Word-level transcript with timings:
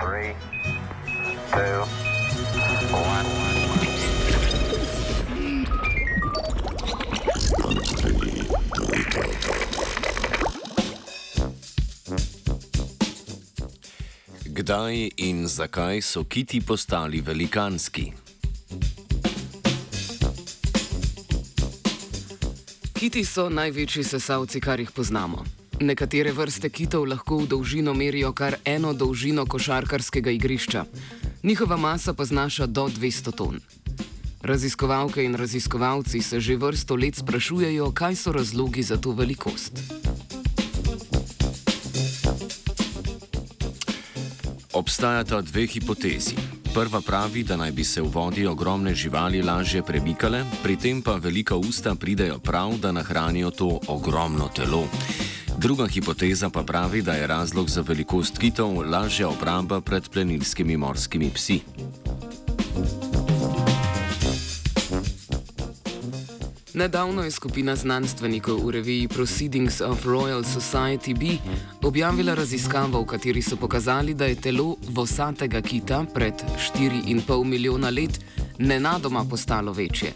Three, 0.00 0.34
two. 1.50 1.84
Kdaj 14.44 15.10
in 15.16 15.48
zakaj 15.48 16.00
so 16.02 16.24
kiti 16.24 16.60
postali 16.60 17.20
velikanski? 17.20 18.12
Kiti 22.92 23.24
so 23.24 23.48
največji 23.48 24.04
sesalci, 24.04 24.60
kar 24.60 24.80
jih 24.80 24.90
poznamo. 24.90 25.57
Nekatere 25.78 26.32
vrste 26.34 26.74
kitov 26.74 27.06
lahko 27.06 27.38
v 27.38 27.54
dolžino 27.54 27.94
merijo 27.94 28.32
kar 28.34 28.58
eno 28.66 28.90
dolžino 28.92 29.46
košarkarskega 29.46 30.30
igrišča. 30.34 30.84
Njihova 31.42 31.76
masa 31.76 32.14
pa 32.14 32.24
znaša 32.24 32.66
do 32.66 32.88
200 32.90 33.30
ton. 33.36 33.60
Raziskovalke 34.42 35.22
in 35.22 35.34
raziskovalci 35.38 36.22
se 36.22 36.40
že 36.40 36.56
vrsto 36.56 36.96
let 36.96 37.14
sprašujejo, 37.14 37.92
kaj 37.94 38.14
so 38.14 38.32
razlogi 38.32 38.82
za 38.82 38.96
to 38.96 39.14
velikost. 39.14 39.78
Obstajata 44.72 45.40
dve 45.40 45.66
hipotezi. 45.66 46.34
Prva 46.74 47.00
pravi, 47.00 47.42
da 47.42 47.56
naj 47.56 47.72
bi 47.72 47.84
se 47.84 48.02
v 48.02 48.10
vodi 48.10 48.46
ogromne 48.46 48.94
živali 48.94 49.42
lažje 49.42 49.82
premikale, 49.82 50.44
pri 50.62 50.76
tem 50.76 51.02
pa 51.02 51.16
velika 51.22 51.56
usta 51.56 51.94
pridejo 51.94 52.38
prav, 52.38 52.78
da 52.78 52.92
nahranijo 52.92 53.50
to 53.50 53.80
ogromno 53.86 54.48
telo. 54.54 54.86
Druga 55.58 55.86
hipoteza 55.86 56.50
pa 56.50 56.62
pravi, 56.62 57.02
da 57.02 57.12
je 57.12 57.26
razlog 57.26 57.70
za 57.70 57.80
velikost 57.80 58.38
kitov 58.38 58.90
lažja 58.90 59.28
obramba 59.28 59.80
pred 59.80 60.08
plenilskimi 60.08 60.76
morskimi 60.76 61.30
psi. 61.34 61.60
Nedavno 66.74 67.22
je 67.22 67.30
skupina 67.30 67.76
znanstvenikov 67.76 68.60
v 68.66 68.70
reviji 68.70 69.08
Proceedings 69.08 69.80
of 69.80 70.04
Royal 70.06 70.44
Society 70.44 71.18
B 71.18 71.36
objavila 71.82 72.34
raziskavo, 72.34 73.02
v 73.02 73.06
kateri 73.06 73.42
so 73.42 73.56
pokazali, 73.56 74.14
da 74.14 74.26
je 74.30 74.34
telo 74.34 74.76
vosatega 74.88 75.60
kita 75.60 76.04
pred 76.14 76.34
4,5 76.78 77.44
milijona 77.44 77.90
let 77.90 78.20
nenadoma 78.58 79.24
postalo 79.24 79.72
večje. 79.72 80.12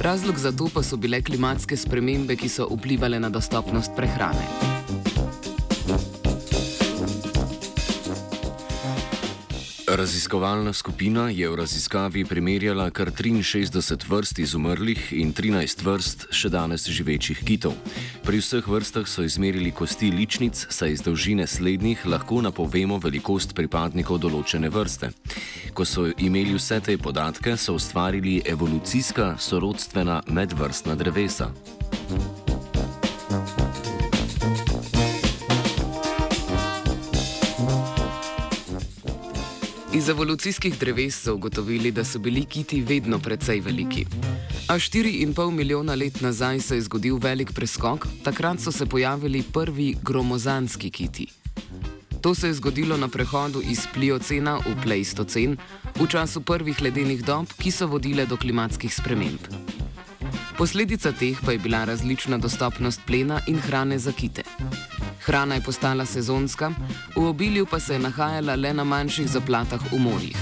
Razlog 0.00 0.38
za 0.38 0.52
to 0.52 0.68
pa 0.74 0.82
so 0.82 0.96
bile 0.96 1.20
klimatske 1.22 1.76
spremembe, 1.76 2.36
ki 2.36 2.48
so 2.48 2.68
vplivali 2.72 3.20
na 3.20 3.28
dostopnost 3.28 3.90
prehrane. 3.96 4.69
Raziskovalna 9.90 10.72
skupina 10.72 11.30
je 11.30 11.48
v 11.50 11.56
raziskavi 11.56 12.22
primerjala 12.24 12.90
kar 12.90 13.10
63 13.10 14.06
vrst 14.08 14.38
izumrlih 14.38 15.12
in 15.12 15.32
13 15.34 15.82
vrst 15.82 16.26
še 16.30 16.48
danes 16.48 16.86
živečih 16.86 17.42
kitov. 17.42 17.74
Pri 18.22 18.38
vseh 18.38 18.62
vrstah 18.62 19.08
so 19.10 19.26
izmerili 19.26 19.72
kosti 19.74 20.12
ličnic, 20.14 20.66
saj 20.70 20.94
iz 20.94 21.02
dolžine 21.02 21.46
slednjih 21.46 22.06
lahko 22.06 22.38
napovemo 22.38 23.00
velikost 23.02 23.56
pripadnikov 23.58 24.22
določene 24.22 24.70
vrste. 24.70 25.10
Ko 25.74 25.82
so 25.82 26.06
imeli 26.06 26.54
vse 26.54 26.78
te 26.86 26.94
podatke, 26.94 27.56
so 27.58 27.74
ustvarili 27.74 28.42
evolucijska 28.46 29.34
sorodstvena 29.42 30.22
medvrstna 30.30 30.94
drevesa. 30.94 31.50
Iz 39.92 40.08
evolucijskih 40.08 40.78
dreves 40.78 41.22
so 41.22 41.34
ugotovili, 41.34 41.90
da 41.90 42.04
so 42.04 42.18
bili 42.18 42.44
kiti 42.44 42.82
vedno 42.82 43.18
precej 43.18 43.60
veliki. 43.60 44.06
A 44.68 44.74
4,5 44.74 45.50
milijona 45.50 45.94
let 45.94 46.20
nazaj 46.20 46.60
se 46.60 46.74
je 46.74 46.82
zgodil 46.82 47.16
velik 47.16 47.52
preskok, 47.52 48.06
takrat 48.24 48.60
so 48.60 48.72
se 48.72 48.86
pojavili 48.86 49.42
prvi 49.42 49.96
gromozanski 50.02 50.90
kiti. 50.90 51.26
To 52.20 52.34
se 52.34 52.46
je 52.46 52.54
zgodilo 52.54 52.96
na 52.96 53.08
prehodu 53.08 53.62
iz 53.70 53.80
Pliocena 53.94 54.56
v 54.56 54.82
Pleistocen, 54.82 55.56
v 56.00 56.06
času 56.06 56.40
prvih 56.40 56.82
ledenih 56.82 57.24
dob, 57.24 57.46
ki 57.58 57.70
so 57.70 57.86
vodile 57.86 58.26
do 58.26 58.36
klimatskih 58.36 58.94
sprememb. 58.94 59.40
Posledica 60.58 61.12
teh 61.12 61.38
pa 61.44 61.52
je 61.52 61.58
bila 61.58 61.84
različna 61.84 62.38
dostopnost 62.38 63.00
plena 63.06 63.40
in 63.46 63.58
hrane 63.58 63.98
za 63.98 64.12
kite. 64.12 64.42
Hrana 65.20 65.54
je 65.54 65.60
postala 65.60 66.06
sezonska, 66.06 66.72
v 67.16 67.26
obilju 67.26 67.66
pa 67.66 67.80
se 67.80 67.92
je 67.92 67.98
nahajala 67.98 68.56
le 68.56 68.74
na 68.74 68.84
manjših 68.84 69.28
zaplatah 69.28 69.92
v 69.92 69.98
morjih. 69.98 70.36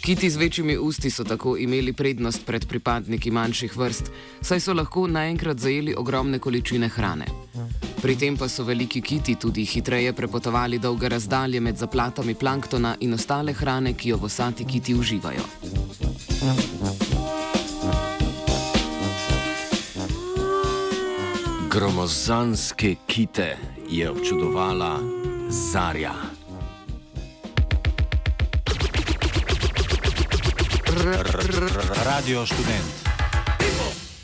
Kiti 0.00 0.30
z 0.30 0.36
večjimi 0.36 0.78
usti 0.78 1.10
so 1.10 1.24
tako 1.24 1.56
imeli 1.56 1.92
prednost 1.92 2.46
pred 2.46 2.66
pripadniki 2.68 3.30
manjših 3.30 3.76
vrst, 3.76 4.10
saj 4.40 4.60
so 4.60 4.72
lahko 4.72 5.06
naenkrat 5.06 5.58
zajeli 5.58 5.94
ogromne 5.98 6.38
količine 6.38 6.88
hrane. 6.88 7.26
Pri 8.02 8.16
tem 8.16 8.36
pa 8.36 8.48
so 8.48 8.64
veliki 8.64 9.00
kiti 9.00 9.34
tudi 9.34 9.64
hitreje 9.64 10.12
prepotovali 10.12 10.78
dolge 10.78 11.08
razdalje 11.08 11.60
med 11.60 11.76
zaplatami 11.76 12.34
planktona 12.34 12.96
in 13.00 13.12
ostale 13.14 13.52
hrane, 13.52 13.92
ki 13.92 14.08
jo 14.08 14.16
vosati 14.16 14.64
kiti 14.64 14.94
uživajo. 14.94 15.44
Gromozanske 21.70 22.94
kite 23.06 23.77
je 23.90 24.10
občudovala 24.10 25.00
Zarja. 25.48 26.14
Radio 32.04 32.46
študent. 32.46 33.07